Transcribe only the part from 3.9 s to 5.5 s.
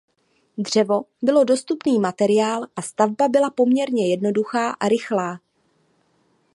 jednoduchá a rychlá.